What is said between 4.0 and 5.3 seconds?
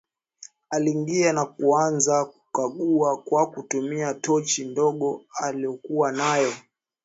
tochi ndogo